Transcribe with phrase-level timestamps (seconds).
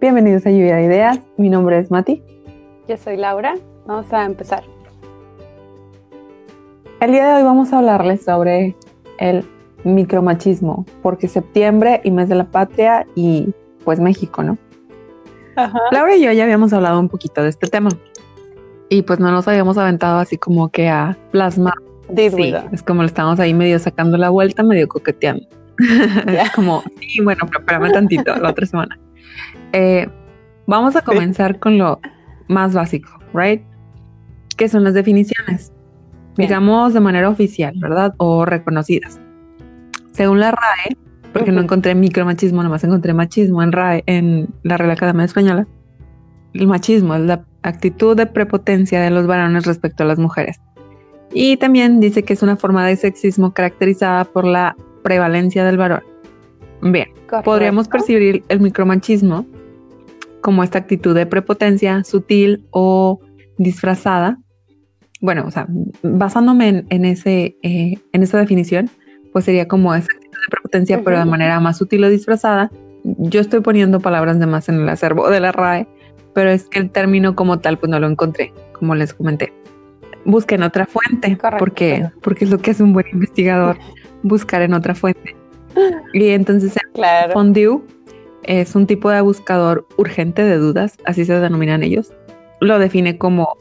[0.00, 1.18] Bienvenidos a Lluvia de Ideas.
[1.38, 2.22] Mi nombre es Mati.
[2.86, 3.56] Yo soy Laura.
[3.84, 4.62] Vamos a empezar.
[7.00, 8.76] El día de hoy vamos a hablarles sobre
[9.18, 9.44] el
[9.82, 13.52] micromachismo, porque septiembre y mes de la patria y
[13.84, 14.56] pues México, ¿no?
[15.56, 15.80] Ajá.
[15.90, 17.88] Laura y yo ya habíamos hablado un poquito de este tema
[18.90, 21.74] y pues no nos habíamos aventado así como que a plasmar.
[22.16, 25.44] Sí, es como le estamos ahí medio sacando la vuelta, medio coqueteando.
[26.28, 28.96] es como, sí, bueno, prepárame tantito la otra semana.
[29.72, 30.08] Eh,
[30.66, 32.00] vamos a comenzar con lo
[32.48, 33.62] más básico, ¿right?
[34.56, 35.72] Que son las definiciones,
[36.36, 38.14] digamos de manera oficial, ¿verdad?
[38.18, 39.20] O reconocidas.
[40.12, 40.96] Según la RAE,
[41.32, 45.66] porque no encontré micromachismo, nomás encontré machismo en RAE, en la Real Academia Española.
[46.54, 50.60] El machismo es la actitud de prepotencia de los varones respecto a las mujeres.
[51.32, 56.02] Y también dice que es una forma de sexismo caracterizada por la prevalencia del varón.
[56.80, 57.08] Bien,
[57.44, 59.44] podríamos percibir el micromachismo
[60.40, 63.20] como esta actitud de prepotencia sutil o
[63.58, 64.38] disfrazada.
[65.20, 65.66] Bueno, o sea,
[66.02, 68.88] basándome en, ese, eh, en esa definición,
[69.32, 72.70] pues sería como esa actitud de prepotencia, pero de manera más sutil o disfrazada.
[73.04, 75.88] Yo estoy poniendo palabras de más en el acervo de la RAE,
[76.34, 79.52] pero es que el término como tal, pues no lo encontré, como les comenté.
[80.24, 83.78] Busquen otra fuente, porque, porque es lo que hace un buen investigador,
[84.22, 85.34] buscar en otra fuente.
[86.12, 87.32] Y entonces claro.
[87.32, 87.80] Fondue
[88.48, 92.14] es un tipo de buscador urgente de dudas, así se denominan ellos.
[92.60, 93.56] Lo define como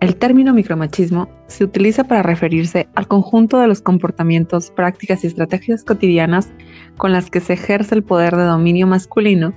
[0.00, 5.84] el término micromachismo se utiliza para referirse al conjunto de los comportamientos, prácticas y estrategias
[5.84, 6.48] cotidianas
[6.96, 9.52] con las que se ejerce el poder de dominio masculino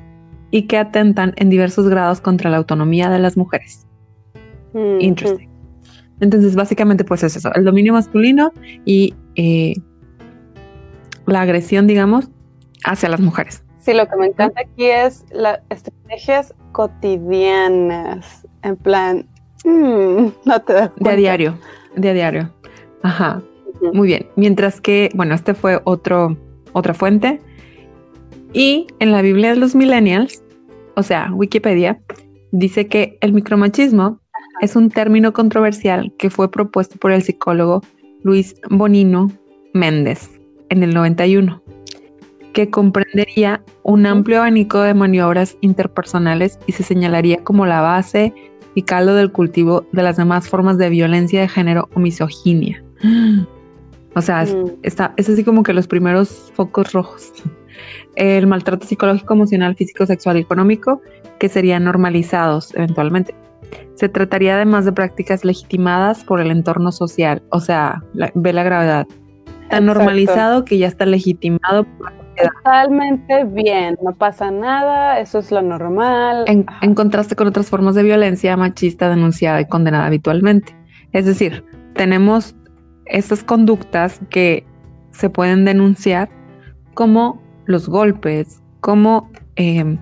[0.52, 3.88] y que atentan en diversos grados contra la autonomía de las mujeres.
[5.00, 5.50] Interesting.
[6.20, 8.52] Entonces, básicamente, pues es eso, el dominio masculino
[8.84, 9.76] y eh,
[11.28, 12.30] la agresión, digamos,
[12.84, 13.64] hacia las mujeres.
[13.88, 19.26] Sí, lo que me encanta aquí es las estrategias cotidianas, en plan,
[19.64, 21.58] mm, no te das De a diario,
[21.96, 22.54] de a diario.
[23.04, 23.42] Ajá.
[23.94, 24.28] Muy bien.
[24.36, 26.36] Mientras que, bueno, este fue otro,
[26.74, 27.40] otra fuente.
[28.52, 30.44] Y en la Biblia de los Millennials,
[30.98, 31.98] o sea, Wikipedia,
[32.52, 34.20] dice que el micromachismo
[34.60, 37.82] es un término controversial que fue propuesto por el psicólogo
[38.24, 39.32] Luis Bonino
[39.74, 40.30] Méndez
[40.68, 41.64] en el 91
[42.58, 48.34] que comprendería un amplio abanico de maniobras interpersonales y se señalaría como la base
[48.74, 52.84] y caldo del cultivo de las demás formas de violencia de género o misoginia.
[54.16, 54.72] O sea, mm.
[54.82, 57.32] está, es así como que los primeros focos rojos.
[58.16, 61.00] El maltrato psicológico, emocional, físico, sexual y económico
[61.38, 63.36] que serían normalizados eventualmente.
[63.94, 68.02] Se trataría además de prácticas legitimadas por el entorno social, o sea,
[68.34, 69.06] ve la gravedad.
[69.70, 75.62] Tan normalizado que ya está legitimado por Totalmente bien, no pasa nada, eso es lo
[75.62, 76.46] normal.
[76.48, 80.76] En, contraste con otras formas de violencia machista denunciada y condenada habitualmente.
[81.14, 81.64] Es decir,
[81.96, 82.56] tenemos
[83.06, 84.66] estas conductas que
[85.12, 86.30] se pueden denunciar
[86.94, 89.98] como los golpes, como em,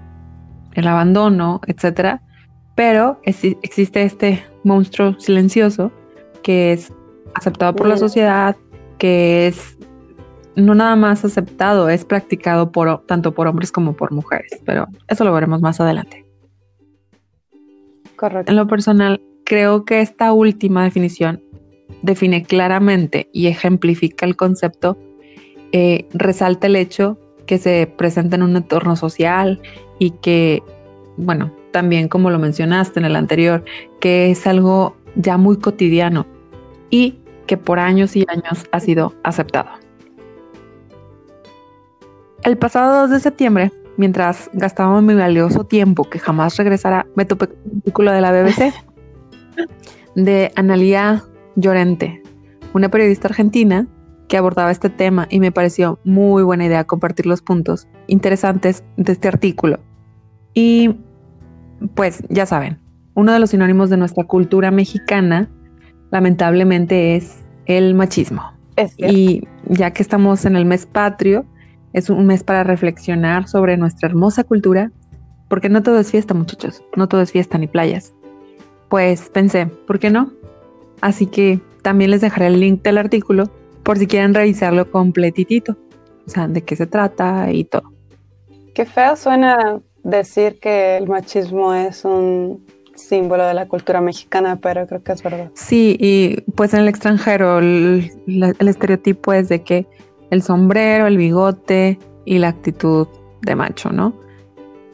[0.74, 2.22] el abandono, etcétera,
[2.76, 5.92] pero existe este monstruo silencioso
[6.44, 6.92] que es
[7.34, 8.56] aceptado por la sociedad,
[8.98, 9.75] que es
[10.56, 15.24] no nada más aceptado, es practicado por, tanto por hombres como por mujeres, pero eso
[15.24, 16.26] lo veremos más adelante.
[18.16, 18.52] Correcto.
[18.52, 21.42] En lo personal, creo que esta última definición
[22.02, 24.98] define claramente y ejemplifica el concepto,
[25.72, 29.62] eh, resalta el hecho que se presenta en un entorno social
[30.00, 30.64] y que,
[31.18, 33.64] bueno, también como lo mencionaste en el anterior,
[34.00, 36.26] que es algo ya muy cotidiano
[36.90, 39.85] y que por años y años ha sido aceptado.
[42.46, 47.48] El pasado 2 de septiembre, mientras gastaba mi valioso tiempo que jamás regresará, me topé
[47.48, 48.72] con un artículo de la BBC
[50.16, 51.24] de Analía
[51.56, 52.22] Llorente,
[52.76, 53.88] una periodista argentina
[54.28, 59.14] que abordaba este tema y me pareció muy buena idea compartir los puntos interesantes de
[59.14, 59.80] este artículo.
[60.54, 61.00] Y
[61.96, 62.80] pues ya saben,
[63.16, 65.50] uno de los sinónimos de nuestra cultura mexicana
[66.12, 68.54] lamentablemente es el machismo.
[69.00, 71.44] y ya que estamos en el mes patrio,
[71.96, 74.92] es un mes para reflexionar sobre nuestra hermosa cultura,
[75.48, 78.14] porque no todo es fiesta, muchachos, no todo es fiesta ni playas.
[78.90, 80.34] Pues pensé, ¿por qué no?
[81.00, 83.50] Así que también les dejaré el link del artículo
[83.84, 85.78] por si quieren revisarlo completitito,
[86.28, 87.94] o sea, de qué se trata y todo.
[88.74, 94.86] Qué feo suena decir que el machismo es un símbolo de la cultura mexicana, pero
[94.86, 95.50] creo que es verdad.
[95.54, 98.12] Sí, y pues en el extranjero el
[98.60, 99.88] estereotipo es de que
[100.32, 103.08] el sombrero, el bigote y la actitud
[103.42, 104.14] de macho, ¿no?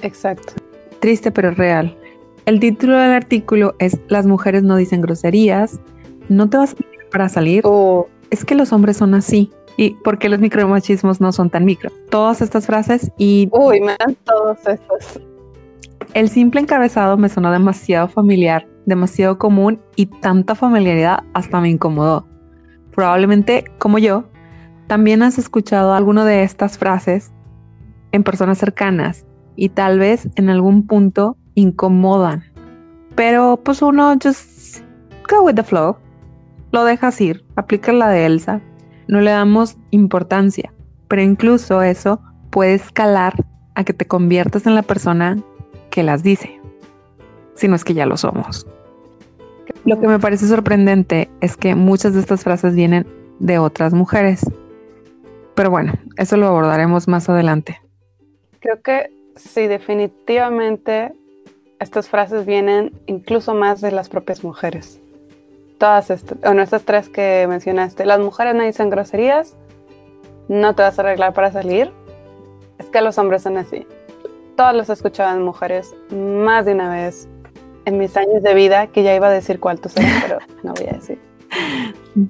[0.01, 0.53] Exacto.
[0.99, 1.97] triste pero real.
[2.45, 5.79] El título del artículo es Las mujeres no dicen groserías,
[6.27, 6.75] no te vas a
[7.11, 7.61] para salir.
[7.65, 9.51] o Es que los hombres son así.
[9.77, 11.91] ¿Y por qué los micromachismos no son tan micro?
[12.09, 13.49] Todas estas frases y...
[13.51, 15.21] Uy, me dan todos estos.
[16.13, 22.27] El simple encabezado me sonó demasiado familiar, demasiado común y tanta familiaridad hasta me incomodó.
[22.93, 24.25] Probablemente, como yo,
[24.91, 27.31] también has escuchado alguno de estas frases
[28.11, 32.43] en personas cercanas y tal vez en algún punto incomodan.
[33.15, 34.83] Pero pues uno just
[35.29, 35.95] go with the flow.
[36.73, 38.59] Lo dejas ir, aplica la de Elsa.
[39.07, 40.73] No le damos importancia,
[41.07, 43.45] pero incluso eso puede escalar
[43.75, 45.41] a que te conviertas en la persona
[45.89, 46.59] que las dice,
[47.55, 48.67] si no es que ya lo somos.
[49.85, 53.07] Lo que me parece sorprendente es que muchas de estas frases vienen
[53.39, 54.45] de otras mujeres.
[55.55, 57.81] Pero bueno, eso lo abordaremos más adelante.
[58.59, 61.13] Creo que sí, definitivamente
[61.79, 64.99] estas frases vienen incluso más de las propias mujeres.
[65.79, 68.05] Todas estas, bueno, estas tres que mencionaste.
[68.05, 69.55] Las mujeres no dicen groserías,
[70.47, 71.91] no te vas a arreglar para salir.
[72.77, 73.87] Es que los hombres son así.
[74.55, 77.27] Todas las en mujeres más de una vez
[77.85, 80.87] en mis años de vida, que ya iba a decir cuántos eran, pero no voy
[80.87, 81.19] a decir.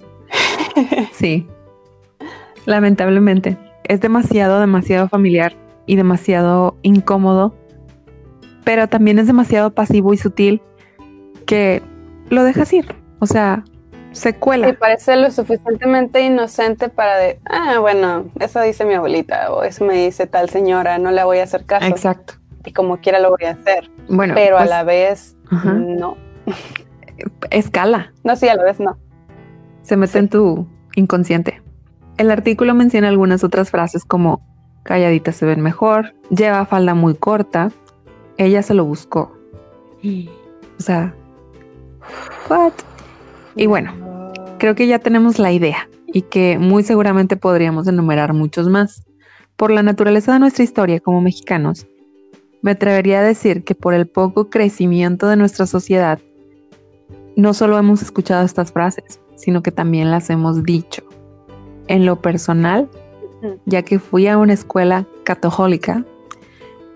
[1.11, 1.45] Sí,
[2.65, 3.57] lamentablemente.
[3.83, 5.53] Es demasiado, demasiado familiar
[5.85, 7.55] y demasiado incómodo,
[8.63, 10.61] pero también es demasiado pasivo y sutil
[11.45, 11.81] que
[12.29, 12.95] lo dejas ir.
[13.19, 13.63] O sea,
[14.11, 14.69] se cuela.
[14.69, 19.85] Y parece lo suficientemente inocente para de, ah, bueno, eso dice mi abuelita o eso
[19.85, 21.85] me dice tal señora, no le voy a hacer caso.
[21.87, 22.35] Exacto.
[22.65, 23.89] Y como quiera lo voy a hacer.
[24.07, 25.73] Bueno, pero a pues, la vez, ajá.
[25.73, 26.17] no.
[27.49, 28.13] escala.
[28.23, 28.97] No, sí, a la vez no.
[29.81, 30.19] se mete Sí.
[30.19, 31.50] en tu inconsciente.
[32.21, 34.43] El artículo menciona algunas otras frases como
[34.83, 37.71] calladita se ven mejor, lleva falda muy corta,
[38.37, 39.35] ella se lo buscó.
[40.77, 41.15] O sea,
[42.47, 42.73] what?
[43.55, 43.93] Y bueno,
[44.59, 49.03] creo que ya tenemos la idea y que muy seguramente podríamos enumerar muchos más.
[49.55, 51.87] Por la naturaleza de nuestra historia como mexicanos,
[52.61, 56.19] me atrevería a decir que por el poco crecimiento de nuestra sociedad,
[57.35, 61.03] no solo hemos escuchado estas frases, sino que también las hemos dicho.
[61.87, 62.89] En lo personal,
[63.65, 66.05] ya que fui a una escuela católica,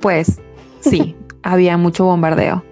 [0.02, 0.40] pues
[0.80, 2.64] sí, había mucho bombardeo,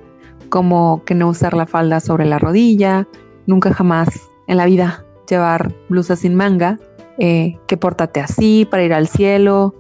[0.50, 3.07] como que no usar la falda sobre la rodilla,
[3.48, 4.10] nunca jamás
[4.48, 6.80] en la vida llevar blusa sin manga,
[7.18, 9.75] eh, que pórtate así para ir al cielo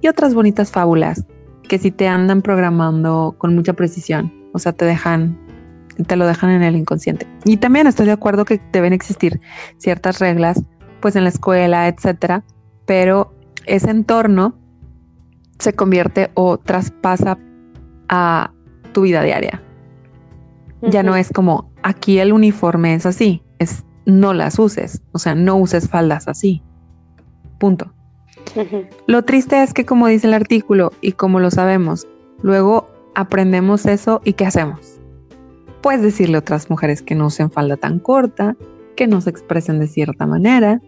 [0.00, 1.24] y otras bonitas fábulas
[1.68, 5.38] que si te andan programando con mucha precisión, o sea, te dejan,
[6.06, 7.26] te lo dejan en el inconsciente.
[7.44, 9.40] Y también estoy de acuerdo que deben existir
[9.78, 10.62] ciertas reglas,
[11.06, 12.42] pues en la escuela, etcétera,
[12.84, 13.32] pero
[13.64, 14.58] ese entorno
[15.60, 17.38] se convierte o traspasa
[18.08, 18.50] a
[18.90, 19.62] tu vida diaria.
[20.82, 25.36] Ya no es como aquí el uniforme es así, es no las uses, o sea,
[25.36, 26.60] no uses faldas así.
[27.60, 27.94] Punto.
[29.06, 32.08] Lo triste es que como dice el artículo y como lo sabemos,
[32.42, 35.00] luego aprendemos eso y ¿qué hacemos?
[35.82, 38.56] Pues decirle a otras mujeres que no usen falda tan corta,
[38.96, 40.80] que no se expresen de cierta manera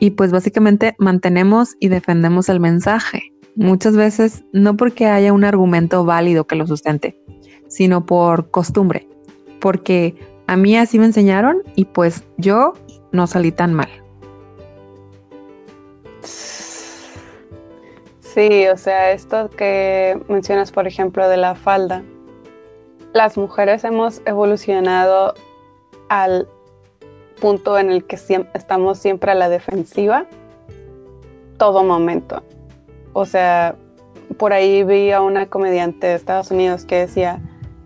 [0.00, 3.32] y pues básicamente mantenemos y defendemos el mensaje.
[3.56, 7.20] Muchas veces no porque haya un argumento válido que lo sustente,
[7.68, 9.08] sino por costumbre,
[9.60, 10.14] porque
[10.46, 12.74] a mí así me enseñaron y pues yo
[13.12, 13.88] no salí tan mal.
[18.20, 22.04] Sí, o sea, esto que mencionas, por ejemplo, de la falda.
[23.12, 25.34] Las mujeres hemos evolucionado
[26.08, 26.46] al
[27.40, 30.26] punto en el que siem- estamos siempre a la defensiva
[31.56, 32.42] todo momento.
[33.12, 33.74] O sea,
[34.38, 37.40] por ahí vi a una comediante de Estados Unidos que decía,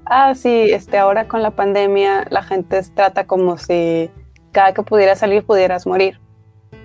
[0.05, 4.11] ah, sí, este, ahora con la pandemia la gente trata como si
[4.53, 6.21] cada que pudieras salir pudieras morir.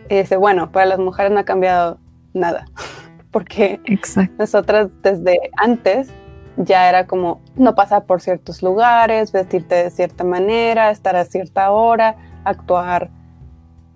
[0.10, 1.98] Y dice, bueno, para las mujeres no ha cambiado
[2.34, 2.66] nada,
[3.32, 4.34] porque Exacto.
[4.40, 6.10] nosotras desde antes
[6.56, 11.72] ya era como no pasar por ciertos lugares, vestirte de cierta manera, estar a cierta
[11.72, 12.16] hora,
[12.50, 13.10] actuar,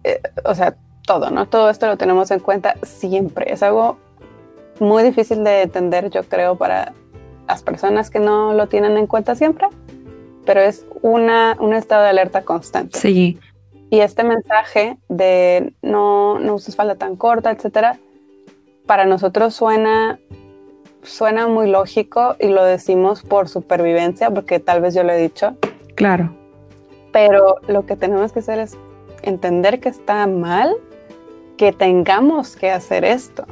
[0.04, 1.48] eh, o sea, todo, ¿no?
[1.48, 3.52] Todo esto lo tenemos en cuenta siempre.
[3.52, 3.98] Es algo
[4.80, 6.94] muy difícil de entender, yo creo, para
[7.48, 9.68] las personas que no lo tienen en cuenta siempre,
[10.46, 12.98] pero es una, un estado de alerta constante.
[12.98, 13.40] Sí,
[13.90, 18.00] Y este mensaje de no, no uses falda tan corta, etcétera,
[18.86, 20.20] para nosotros suena,
[21.04, 25.56] suena muy lógico y lo decimos por supervivencia, porque tal vez yo lo he dicho,
[25.96, 26.41] claro.
[27.12, 28.78] Pero lo que tenemos que hacer es
[29.24, 30.76] entender que está mal
[31.58, 33.46] que tengamos que hacer esto.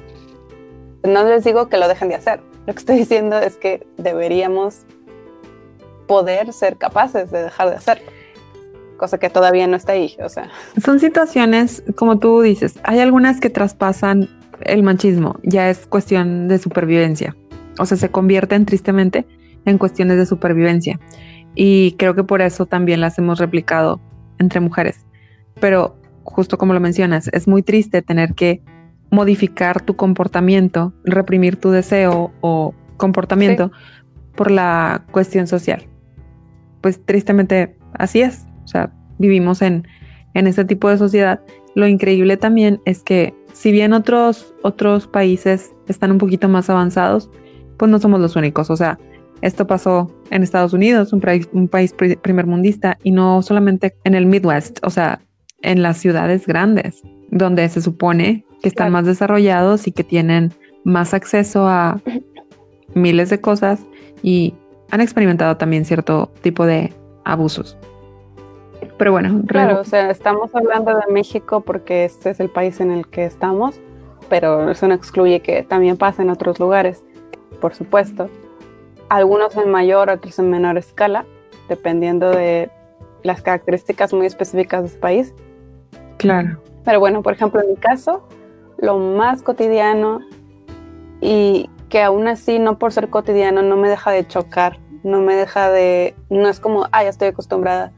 [1.03, 4.79] No les digo que lo dejen de hacer, Lo que estoy diciendo es que deberíamos
[6.07, 8.11] poder ser capaces de dejar de hacerlo,
[8.97, 10.49] cosa que todavía no está ahí, o sea.
[10.83, 14.27] Son situaciones, como tú dices, hay algunas que traspasan
[14.61, 17.35] el machismo, ya es cuestión de supervivencia,
[17.77, 19.27] o sea, se convierten tristemente
[19.65, 20.99] en cuestiones de supervivencia
[21.55, 23.99] y creo que por eso también las hemos replicado
[24.39, 25.05] entre mujeres.
[25.59, 28.61] Pero justo como lo mencionas, es muy triste tener que
[29.11, 33.71] modificar tu comportamiento, reprimir tu deseo o comportamiento
[34.35, 35.87] por la cuestión social.
[36.81, 38.45] Pues tristemente así es.
[38.63, 39.87] O sea, vivimos en,
[40.33, 41.41] en este tipo de sociedad.
[41.75, 47.29] Lo increíble también es que si bien otros, otros países están un poquito más avanzados,
[47.77, 48.69] pues no somos los únicos.
[48.69, 48.99] O sea,
[49.41, 54.25] esto pasó en Estados Unidos, un, país, un país primermundista, y no solamente en el
[54.25, 55.21] Midwest, o sea,
[55.61, 60.51] en las ciudades grandes, donde se supone que están más desarrollados y que tienen
[60.83, 62.01] más acceso a
[62.93, 63.81] miles de cosas
[64.21, 64.53] y
[64.91, 66.93] han experimentado también cierto tipo de
[67.23, 67.77] abusos.
[68.97, 72.91] Pero bueno, claro, o sea, estamos hablando de México porque este es el país en
[72.91, 73.79] el que estamos,
[74.29, 77.03] pero eso no excluye que también pasa en otros lugares,
[77.61, 78.29] por supuesto.
[79.09, 81.25] Algunos en mayor, otros en menor escala,
[81.67, 82.71] dependiendo de
[83.23, 85.33] las características muy específicas de ese país.
[86.17, 86.61] Claro.
[86.85, 88.27] Pero bueno, por ejemplo, en mi caso,
[88.77, 90.19] lo más cotidiano
[91.21, 95.35] y que aún así, no por ser cotidiano, no me deja de chocar, no me
[95.35, 97.91] deja de, no es como, ah, ya estoy acostumbrada.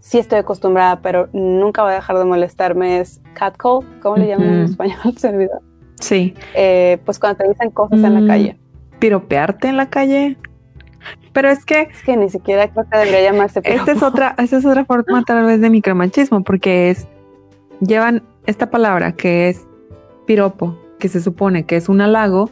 [0.00, 4.48] Sí estoy acostumbrada, pero nunca va a dejar de molestarme, es catcall, ¿cómo le llaman
[4.48, 4.98] en español?
[5.16, 5.60] Se olvidó.
[6.00, 6.34] Sí.
[6.54, 8.59] Eh, pues cuando te dicen cosas en la mm, calle.
[9.00, 10.36] ¿Piropearte en la calle?
[11.32, 11.82] Pero es que...
[11.82, 15.22] Es que ni siquiera creo que debería llamarse Esta es otra, esta es otra forma
[15.24, 17.08] tal vez de micromachismo, porque es,
[17.80, 19.66] llevan esta palabra que es
[20.26, 22.50] piropo, que se supone que es un halago,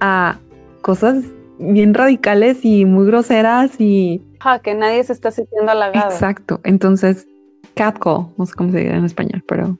[0.00, 0.38] a
[0.82, 1.24] cosas
[1.58, 4.22] bien radicales y muy groseras y...
[4.40, 6.10] Ah, que nadie se está sintiendo halagado.
[6.10, 6.60] Exacto.
[6.64, 7.26] Entonces,
[7.74, 9.78] catcall, no sé cómo se dice en español, pero...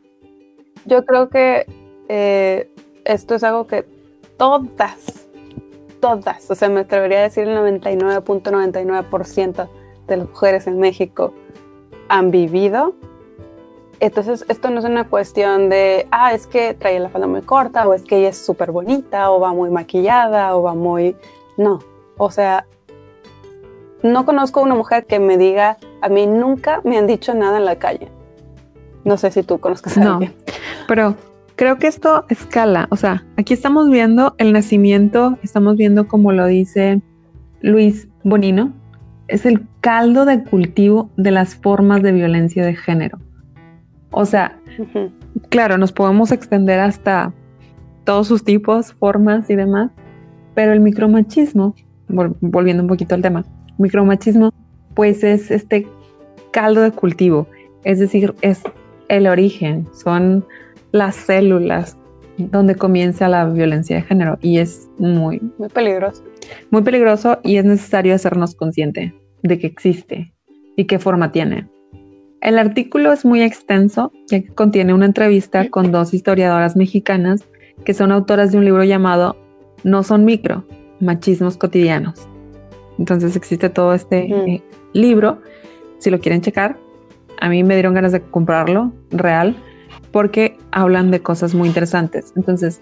[0.86, 1.66] Yo creo que
[2.08, 2.70] eh,
[3.04, 3.84] esto es algo que
[4.36, 5.23] todas,
[6.04, 9.68] todas, o sea, me atrevería a decir el 99.99%
[10.06, 11.32] de las mujeres en México
[12.10, 12.92] han vivido.
[14.00, 17.88] Entonces, esto no es una cuestión de, ah, es que trae la falda muy corta,
[17.88, 21.16] o es que ella es súper bonita, o va muy maquillada, o va muy...
[21.56, 21.78] No,
[22.18, 22.66] o sea,
[24.02, 27.64] no conozco una mujer que me diga, a mí nunca me han dicho nada en
[27.64, 28.10] la calle.
[29.04, 30.20] No sé si tú conozcas a no,
[30.86, 31.14] Pero
[31.56, 36.46] creo que esto escala, o sea, aquí estamos viendo el nacimiento, estamos viendo como lo
[36.46, 37.00] dice
[37.60, 38.72] Luis Bonino,
[39.28, 43.18] es el caldo de cultivo de las formas de violencia de género.
[44.10, 44.58] O sea,
[45.48, 47.32] claro, nos podemos extender hasta
[48.04, 49.90] todos sus tipos, formas y demás,
[50.54, 51.74] pero el micromachismo,
[52.08, 53.44] volviendo un poquito al tema,
[53.78, 54.52] micromachismo,
[54.94, 55.86] pues es este
[56.52, 57.48] caldo de cultivo,
[57.82, 58.62] es decir, es
[59.08, 60.44] el origen, son
[60.94, 61.98] las células
[62.38, 66.22] donde comienza la violencia de género y es muy, muy peligroso.
[66.70, 70.32] Muy peligroso y es necesario hacernos consciente de que existe
[70.76, 71.68] y qué forma tiene.
[72.40, 77.44] El artículo es muy extenso, ya que contiene una entrevista con dos historiadoras mexicanas
[77.84, 79.36] que son autoras de un libro llamado
[79.82, 80.64] No son micro,
[81.00, 82.28] machismos cotidianos.
[83.00, 85.42] Entonces existe todo este eh, libro,
[85.98, 86.78] si lo quieren checar.
[87.40, 89.56] A mí me dieron ganas de comprarlo, real,
[90.14, 92.32] porque hablan de cosas muy interesantes.
[92.36, 92.80] Entonces,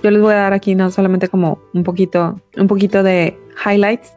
[0.00, 4.12] yo les voy a dar aquí no solamente como un poquito, un poquito de highlights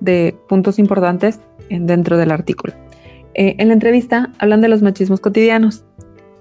[0.00, 2.72] de puntos importantes dentro del artículo.
[3.34, 5.84] Eh, en la entrevista hablan de los machismos cotidianos,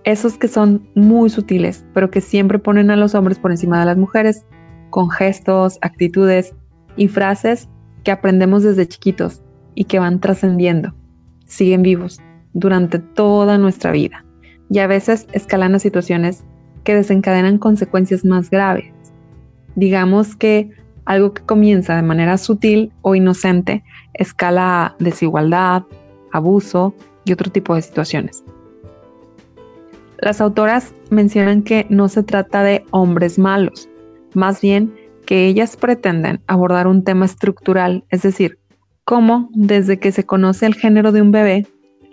[0.06, 3.86] esos que son muy sutiles, pero que siempre ponen a los hombres por encima de
[3.86, 4.46] las mujeres,
[4.92, 6.56] con gestos, actitudes
[6.96, 7.68] y frases
[8.06, 9.44] que aprendemos desde chiquitos
[9.76, 10.96] y que van trascendiendo,
[11.44, 12.22] siguen vivos
[12.54, 14.24] durante toda nuestra vida
[14.70, 16.44] y a veces escalan a situaciones
[16.84, 18.92] que desencadenan consecuencias más graves.
[19.76, 20.70] Digamos que
[21.06, 23.84] algo que comienza de manera sutil o inocente
[24.14, 25.84] escala a desigualdad,
[26.32, 26.94] abuso
[27.26, 28.44] y otro tipo de situaciones.
[30.20, 33.90] Las autoras mencionan que no se trata de hombres malos,
[34.34, 34.94] más bien
[35.26, 38.60] que ellas pretenden abordar un tema estructural, es decir,
[39.06, 41.68] cómo desde que se conoce el género de un bebé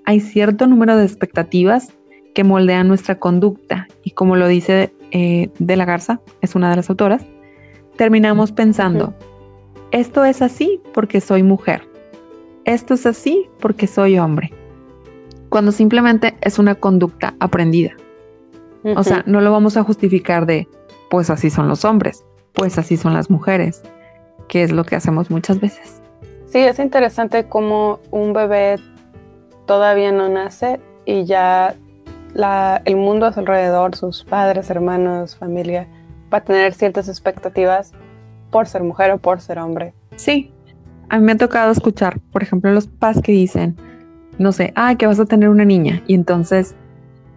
[0.06, 1.95] hay cierto número de expectativas
[2.36, 6.76] que moldean nuestra conducta y como lo dice eh, De la Garza, es una de
[6.76, 7.26] las autoras,
[7.96, 9.12] terminamos pensando,
[9.90, 11.82] esto es así porque soy mujer
[12.66, 14.52] esto es así porque soy hombre,
[15.48, 17.92] cuando simplemente es una conducta aprendida.
[18.96, 20.68] O sea, no lo vamos a justificar de,
[21.10, 23.82] pues así son los hombres, pues así son las mujeres.
[24.48, 26.00] que es lo que hacemos muchas veces.
[26.44, 28.76] Sí, es interesante cómo un bebé
[29.66, 31.74] todavía no nace y ya
[32.84, 35.86] el mundo a su alrededor, sus padres, hermanos, familia,
[36.32, 37.92] va a tener ciertas expectativas
[38.50, 39.94] por ser mujer o por ser hombre.
[40.16, 40.52] Sí,
[41.08, 43.76] a mí me ha tocado escuchar, por ejemplo, los papás que dicen,
[44.38, 46.02] no sé, ah, que vas a tener una niña.
[46.06, 46.74] Y entonces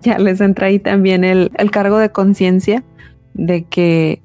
[0.02, 2.84] ya les entra ahí también el, cargo de conciencia
[3.34, 4.22] de que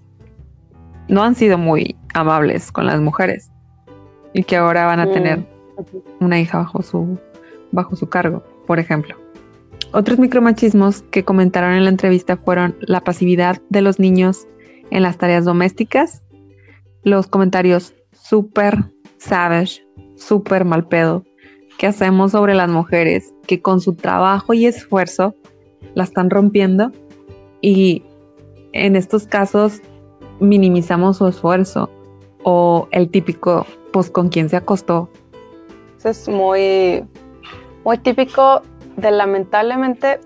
[1.08, 3.50] no han sido muy amables con las mujeres
[4.32, 7.18] y que ahora van a tener mm, una hija bajo su,
[7.70, 9.23] bajo su cargo, por ejemplo.
[9.94, 14.44] Otros micromachismos que comentaron en la entrevista fueron la pasividad de los niños
[14.90, 16.20] en las tareas domésticas,
[17.04, 18.76] los comentarios súper
[19.18, 19.86] savage,
[20.16, 21.22] súper mal pedo
[21.78, 25.32] que hacemos sobre las mujeres que con su trabajo y esfuerzo
[25.94, 26.90] la están rompiendo
[27.60, 28.02] y
[28.72, 29.80] en estos casos
[30.40, 31.88] minimizamos su esfuerzo
[32.42, 35.08] o el típico, pues con quién se acostó.
[35.98, 37.04] Eso es muy,
[37.84, 38.60] muy típico
[38.96, 40.20] de lamentablemente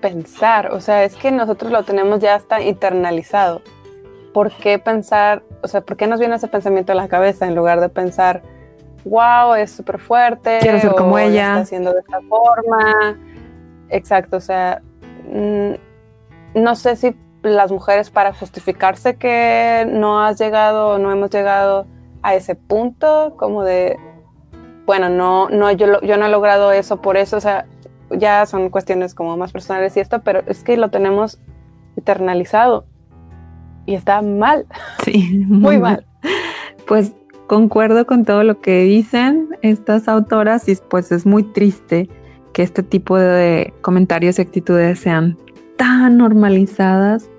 [0.00, 3.62] pensar, o sea, es que nosotros lo tenemos ya hasta internalizado.
[4.32, 7.54] ¿Por qué pensar, o sea, por qué nos viene ese pensamiento a la cabeza en
[7.54, 8.42] lugar de pensar,
[9.04, 10.58] wow, es súper fuerte.
[10.60, 11.48] Quiero ser como ella.
[11.48, 13.18] Está haciendo de esta forma.
[13.88, 14.82] Exacto, o sea,
[15.28, 15.72] mm,
[16.54, 21.86] no sé si las mujeres para justificarse que no has llegado, no hemos llegado
[22.22, 23.98] a ese punto, como de,
[24.86, 27.66] bueno, no, no, yo, yo no he logrado eso por eso, o sea,
[28.14, 31.38] ya son cuestiones como más personales y esto, pero es que lo tenemos
[31.96, 32.86] eternalizado
[33.86, 34.66] y está mal.
[35.04, 36.06] Sí, muy, mal.
[36.86, 37.12] Pues
[37.46, 42.08] Concuerdo con todo lo que dicen estas autoras y pues es muy triste
[42.54, 45.36] que este tipo de comentarios y actitudes sean
[45.76, 47.30] tan normalizadas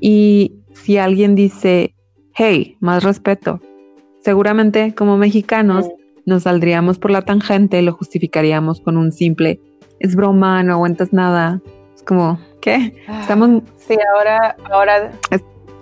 [0.00, 1.94] y si alguien dice,
[2.34, 3.60] hey, más respeto,
[4.20, 5.90] seguramente como mexicanos
[6.24, 9.60] nos saldríamos por la tangente y lo justificaríamos con un simple,
[10.04, 11.60] es broma, no aguantas nada.
[11.94, 12.94] Es como, ¿qué?
[13.08, 13.62] Ah, Estamos...
[13.78, 15.12] Sí, ahora, ahora,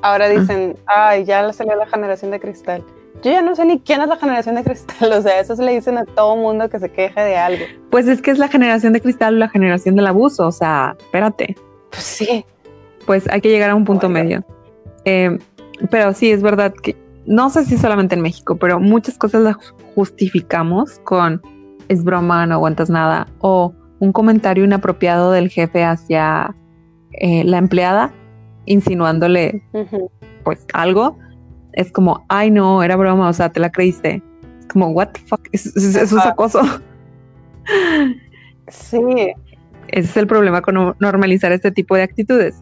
[0.00, 2.85] ahora dicen, ay, ya salió la generación de cristal.
[3.24, 5.64] Yo ya no sé ni quién es la generación de cristal, o sea, eso se
[5.64, 7.64] le dicen a todo mundo que se queje de algo.
[7.90, 10.94] Pues es que es la generación de cristal o la generación del abuso, o sea,
[11.00, 11.56] espérate.
[11.90, 12.44] Pues sí.
[13.04, 14.44] Pues hay que llegar a un punto medio.
[15.04, 15.37] Eh,
[15.90, 19.56] pero sí, es verdad que no sé si solamente en México, pero muchas cosas las
[19.96, 21.42] justificamos con
[21.88, 26.57] es broma, no aguantas nada, o un comentario inapropiado del jefe hacia
[27.12, 28.12] eh, la empleada,
[28.65, 29.62] insinuándole
[30.43, 31.17] pues algo
[31.73, 34.21] es como, ay no, era broma, o sea, te la creíste.
[34.59, 36.62] Es como, what the fuck, eso es, acoso.
[38.69, 38.99] Sí.
[39.88, 42.61] Ese es el problema con normalizar este tipo de actitudes.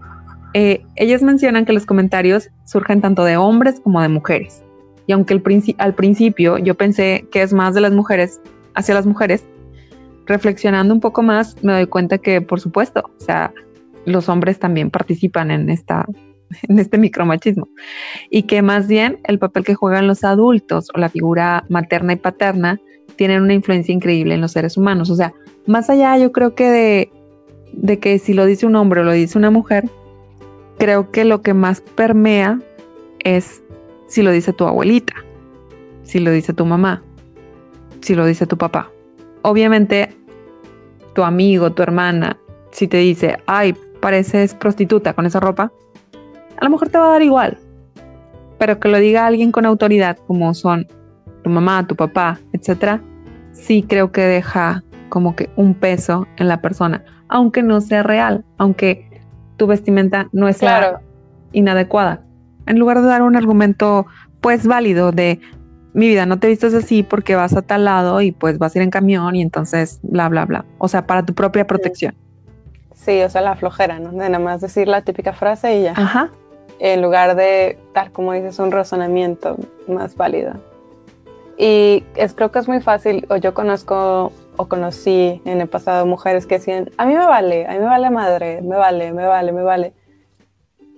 [0.52, 4.62] Eh, ellas mencionan que los comentarios surgen tanto de hombres como de mujeres.
[5.06, 5.42] Y aunque el
[5.78, 8.40] al principio yo pensé que es más de las mujeres
[8.74, 9.42] hacia las mujeres,
[10.30, 13.52] reflexionando un poco más me doy cuenta que, por supuesto, o sea,
[14.06, 16.06] los hombres también participan en esta
[16.68, 17.68] en este micromachismo.
[18.30, 22.16] Y que más bien el papel que juegan los adultos o la figura materna y
[22.16, 22.80] paterna
[23.16, 25.10] tienen una influencia increíble en los seres humanos.
[25.10, 25.32] O sea,
[25.66, 27.12] más allá yo creo que de,
[27.72, 29.84] de que si lo dice un hombre o lo dice una mujer,
[30.78, 32.60] creo que lo que más permea
[33.24, 33.62] es
[34.06, 35.14] si lo dice tu abuelita,
[36.02, 37.02] si lo dice tu mamá,
[38.00, 38.90] si lo dice tu papá.
[39.42, 40.16] Obviamente,
[41.20, 42.38] tu amigo, tu hermana,
[42.70, 45.70] si te dice, ay, pareces prostituta con esa ropa,
[46.56, 47.58] a lo mejor te va a dar igual,
[48.58, 50.88] pero que lo diga alguien con autoridad, como son
[51.44, 53.02] tu mamá, tu papá, etcétera,
[53.52, 58.42] sí creo que deja como que un peso en la persona, aunque no sea real,
[58.56, 59.20] aunque
[59.58, 60.58] tu vestimenta no es
[61.52, 62.24] inadecuada.
[62.64, 64.06] En lugar de dar un argumento
[64.40, 65.38] pues válido de
[65.92, 68.78] mi vida, no te vistes así porque vas a tal lado y pues vas a
[68.78, 70.64] ir en camión y entonces bla, bla, bla.
[70.78, 72.14] O sea, para tu propia protección.
[72.94, 74.10] Sí, o sea, la flojera, ¿no?
[74.10, 75.92] De nada más decir la típica frase y ya.
[75.96, 76.30] Ajá
[76.80, 80.54] en lugar de dar, como dices, un razonamiento más válido.
[81.58, 86.06] Y es, creo que es muy fácil, o yo conozco o conocí en el pasado
[86.06, 89.26] mujeres que decían, a mí me vale, a mí me vale madre, me vale, me
[89.26, 89.92] vale, me vale.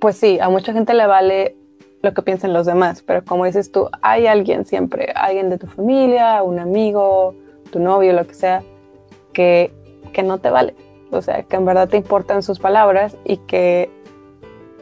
[0.00, 1.56] Pues sí, a mucha gente le vale
[2.02, 5.68] lo que piensen los demás, pero como dices tú, hay alguien siempre, alguien de tu
[5.68, 7.34] familia, un amigo,
[7.70, 8.62] tu novio, lo que sea,
[9.32, 9.72] que,
[10.12, 10.74] que no te vale.
[11.10, 13.90] O sea, que en verdad te importan sus palabras y que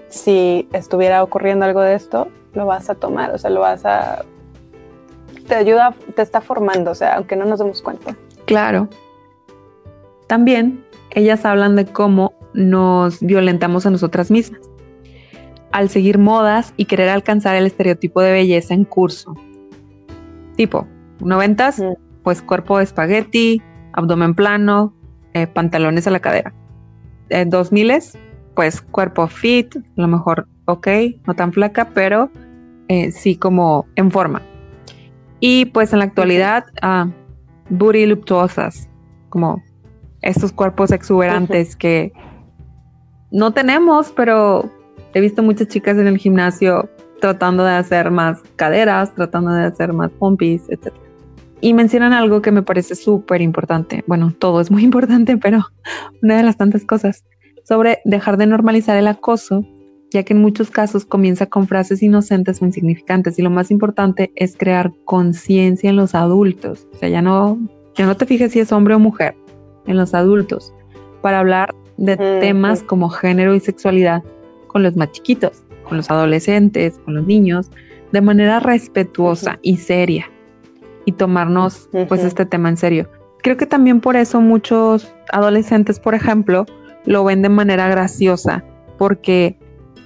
[0.08, 4.24] si estuviera ocurriendo algo de esto, lo vas a tomar, o sea, lo vas a...
[5.46, 8.16] Te ayuda, te está formando, o sea, aunque no nos demos cuenta.
[8.46, 8.88] Claro.
[10.26, 14.69] También ellas hablan de cómo nos violentamos a nosotras mismas
[15.72, 19.34] al seguir modas y querer alcanzar el estereotipo de belleza en curso.
[20.56, 20.86] tipo,
[21.20, 21.82] noventas,
[22.22, 23.62] pues cuerpo de espagueti,
[23.94, 24.94] abdomen plano,
[25.32, 26.52] eh, pantalones a la cadera.
[27.30, 28.18] Eh, dos miles,
[28.54, 30.88] pues cuerpo fit, a lo mejor ok,
[31.26, 32.30] no tan flaca, pero
[32.88, 34.42] eh, sí como en forma.
[35.40, 37.10] Y pues en la actualidad, uh,
[37.70, 38.88] booty luptuosas,
[39.30, 39.62] como
[40.20, 42.12] estos cuerpos exuberantes que
[43.30, 44.70] no tenemos, pero
[45.14, 46.88] he visto muchas chicas en el gimnasio
[47.20, 50.92] tratando de hacer más caderas, tratando de hacer más pompis, etc.
[51.60, 54.02] Y mencionan algo que me parece súper importante.
[54.06, 55.66] Bueno, todo es muy importante, pero
[56.22, 57.24] una de las tantas cosas
[57.64, 59.64] sobre dejar de normalizar el acoso,
[60.10, 64.32] ya que en muchos casos comienza con frases inocentes o insignificantes y lo más importante
[64.34, 66.88] es crear conciencia en los adultos.
[66.94, 67.58] O sea, ya no,
[67.94, 69.36] ya no te fijes si es hombre o mujer,
[69.86, 70.72] en los adultos,
[71.22, 74.22] para hablar de temas como género y sexualidad
[74.70, 77.70] con los más chiquitos, con los adolescentes, con los niños,
[78.12, 80.30] de manera respetuosa y seria
[81.04, 83.10] y tomarnos pues este tema en serio.
[83.42, 86.66] Creo que también por eso muchos adolescentes, por ejemplo,
[87.04, 88.62] lo ven de manera graciosa,
[88.98, 89.58] porque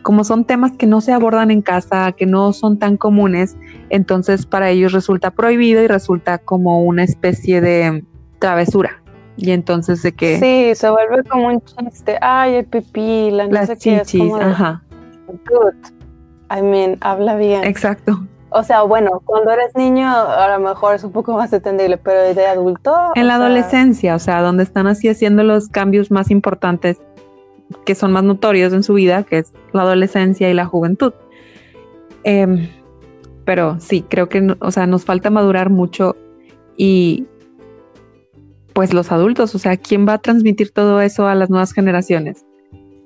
[0.02, 3.56] como son temas que no se abordan en casa, que no son tan comunes,
[3.90, 8.04] entonces para ellos resulta prohibido y resulta como una especie de
[8.38, 9.03] travesura.
[9.36, 10.38] Y entonces de que...
[10.38, 12.18] Sí, se vuelve como un chiste.
[12.20, 14.02] Ay, el pipí, la no sé qué,
[14.40, 14.82] ajá.
[15.26, 15.74] Good.
[16.56, 17.64] I mean, habla bien.
[17.64, 18.26] Exacto.
[18.50, 22.34] O sea, bueno, cuando eres niño a lo mejor es un poco más entendible, pero
[22.34, 22.94] de adulto...
[23.16, 27.00] En la adolescencia, o sea, donde están así haciendo los cambios más importantes
[27.84, 31.12] que son más notorios en su vida, que es la adolescencia y la juventud.
[32.22, 32.68] Em,
[33.44, 36.16] pero sí, creo que, o sea, nos falta madurar mucho
[36.76, 37.26] y
[38.74, 42.44] pues los adultos, o sea, ¿quién va a transmitir todo eso a las nuevas generaciones?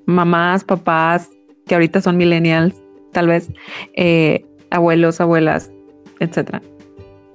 [0.06, 1.28] Mamás, papás,
[1.66, 2.74] que ahorita son millennials,
[3.12, 3.50] tal vez,
[3.94, 5.70] eh, abuelos, abuelas,
[6.20, 6.62] etc.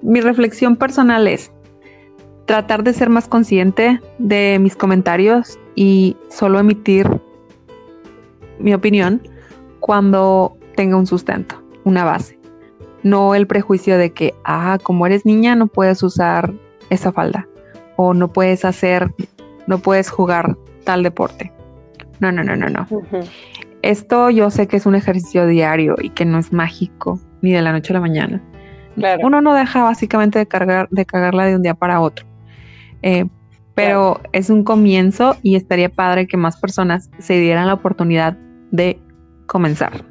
[0.02, 1.52] Mi reflexión personal es
[2.46, 7.08] tratar de ser más consciente de mis comentarios y solo emitir
[8.58, 9.22] mi opinión
[9.78, 12.36] cuando tenga un sustento, una base.
[13.04, 16.52] No el prejuicio de que, ah, como eres niña no puedes usar
[16.90, 17.46] esa falda
[17.96, 19.10] o no puedes hacer,
[19.66, 21.52] no puedes jugar tal deporte.
[22.20, 22.86] No, no, no, no, no.
[23.82, 27.62] Esto yo sé que es un ejercicio diario y que no es mágico ni de
[27.62, 28.42] la noche a la mañana.
[29.22, 32.24] Uno no deja básicamente de cargar, de cagarla de un día para otro.
[33.02, 33.26] Eh,
[33.74, 38.36] pero es un comienzo y estaría padre que más personas se dieran la oportunidad
[38.70, 39.00] de
[39.46, 40.04] comenzar.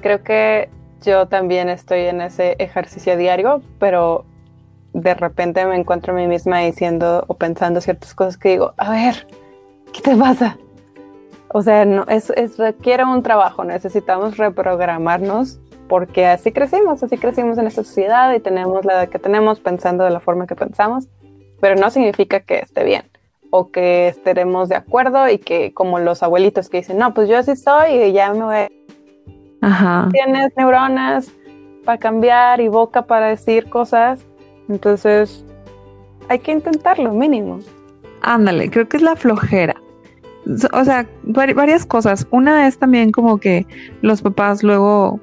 [0.00, 0.70] Creo que
[1.02, 4.24] yo también estoy en ese ejercicio diario, pero
[4.92, 8.90] de repente me encuentro a mí misma diciendo o pensando ciertas cosas que digo, a
[8.90, 9.26] ver,
[9.92, 10.58] ¿qué te pasa?
[11.48, 17.58] O sea, no, es, es, requiere un trabajo, necesitamos reprogramarnos porque así crecimos, así crecimos
[17.58, 21.08] en esta sociedad y tenemos la edad que tenemos pensando de la forma que pensamos,
[21.60, 23.04] pero no significa que esté bien
[23.50, 27.36] o que estaremos de acuerdo y que como los abuelitos que dicen, no, pues yo
[27.36, 28.86] así soy y ya me voy.
[29.60, 30.08] Ajá.
[30.10, 31.30] Tienes neuronas
[31.84, 34.24] para cambiar y boca para decir cosas,
[34.68, 35.44] entonces
[36.28, 37.60] hay que intentarlo mínimo.
[38.22, 39.76] Ándale, creo que es la flojera.
[40.72, 42.26] O sea, varias cosas.
[42.30, 43.66] Una es también como que
[44.00, 45.20] los papás luego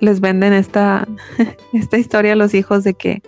[0.00, 1.06] les venden esta,
[1.72, 3.22] esta historia a los hijos de que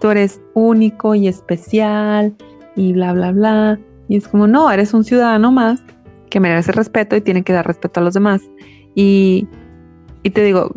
[0.00, 2.34] tú eres único y especial
[2.76, 3.78] y bla, bla, bla.
[4.08, 5.82] Y es como, no, eres un ciudadano más
[6.30, 8.42] que merece respeto y tiene que dar respeto a los demás.
[8.94, 9.46] Y,
[10.22, 10.72] y te digo,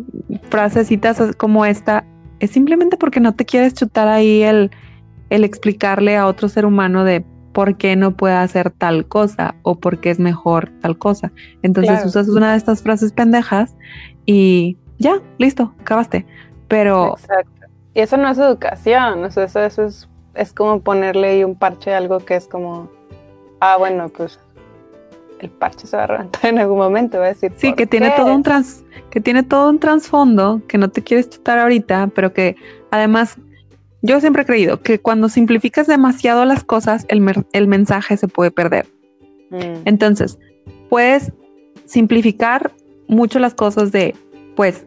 [0.50, 2.04] frasecitas como esta,
[2.42, 4.72] es simplemente porque no te quieres chutar ahí el,
[5.30, 9.76] el explicarle a otro ser humano de por qué no puede hacer tal cosa o
[9.76, 11.30] por qué es mejor tal cosa.
[11.62, 13.76] Entonces usas una de estas frases pendejas
[14.26, 16.26] y ya, listo, acabaste.
[16.66, 17.12] Pero...
[17.12, 17.66] Exacto.
[17.94, 21.54] Y eso no es educación, o sea, eso, eso es, es como ponerle ahí un
[21.54, 22.90] parche a algo que es como,
[23.60, 24.40] ah, bueno, pues
[25.42, 27.52] el parche se va a reventar en algún momento, va a decir.
[27.56, 31.28] Sí, que tiene todo un trans, que tiene todo un trasfondo que no te quieres
[31.28, 32.56] chutar ahorita, pero que
[32.90, 33.36] además
[34.00, 38.50] yo siempre he creído que cuando simplificas demasiado las cosas, el, el mensaje se puede
[38.50, 38.86] perder.
[39.50, 39.82] Mm.
[39.84, 40.38] Entonces,
[40.88, 41.32] puedes
[41.84, 42.72] simplificar
[43.08, 44.14] mucho las cosas de
[44.56, 44.84] pues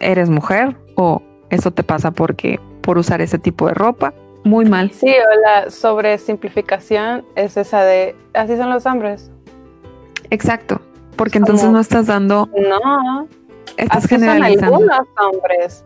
[0.00, 4.92] eres mujer o eso te pasa porque por usar ese tipo de ropa, muy mal.
[4.92, 9.30] Sí, o la sobresimplificación es esa de así son los hombres.
[10.30, 10.80] Exacto,
[11.16, 13.28] porque entonces no estás dando No.
[13.76, 15.84] Estás así son algunos hombres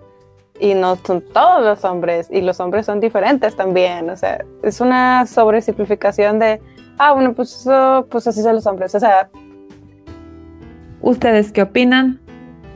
[0.61, 4.81] y no son todos los hombres y los hombres son diferentes también, o sea, es
[4.81, 6.61] una sobresimplificación de
[6.99, 7.67] ah, bueno, pues
[8.11, 9.29] pues así son los hombres, o sea,
[11.01, 12.21] ¿Ustedes qué opinan?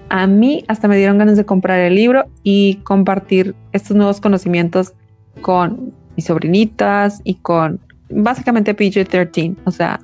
[0.09, 4.92] a mí hasta me dieron ganas de comprar el libro y compartir estos nuevos conocimientos
[5.40, 9.98] con mis sobrinitas y con básicamente PG-13, o sea,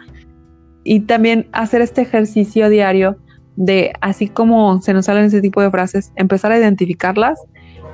[0.84, 3.16] y también hacer este ejercicio diario
[3.56, 7.38] de, así como se nos salen ese tipo de frases, empezar a identificarlas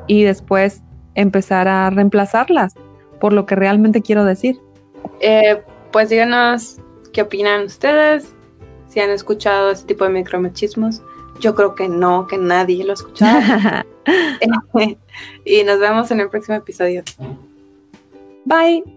[0.07, 0.83] y después
[1.14, 2.75] empezar a reemplazarlas
[3.20, 4.61] por lo que realmente quiero decir.
[5.20, 6.79] Eh, pues díganos
[7.12, 8.35] qué opinan ustedes,
[8.88, 11.03] si han escuchado este tipo de micromachismos.
[11.40, 13.40] Yo creo que no, que nadie lo ha escuchado.
[15.44, 17.03] y nos vemos en el próximo episodio.
[18.44, 18.96] Bye.